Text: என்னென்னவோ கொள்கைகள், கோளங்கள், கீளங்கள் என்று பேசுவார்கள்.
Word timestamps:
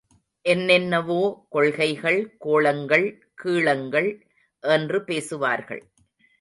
என்னென்னவோ 0.45 1.45
கொள்கைகள், 1.49 2.35
கோளங்கள், 2.45 3.21
கீளங்கள் 3.43 4.09
என்று 4.59 5.03
பேசுவார்கள். 5.03 5.83